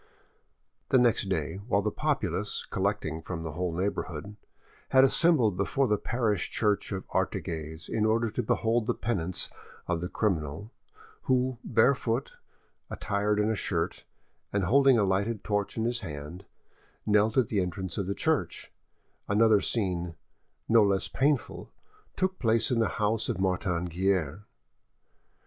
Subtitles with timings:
[0.89, 4.35] The next day, while the populace, collecting from the whole neighbourhood,
[4.89, 9.51] had assembled before the parish church of Artigues in order to behold the penance
[9.87, 10.71] of the criminal,
[11.25, 12.33] who, barefoot,
[12.89, 14.03] attired in a shirt,
[14.51, 16.45] and holding a lighted torch in his hand,
[17.05, 18.71] knelt at the entrance of the church,
[19.27, 20.15] another scene,
[20.67, 21.69] no less painful,
[22.15, 24.45] took place in the house of Martin Guerre.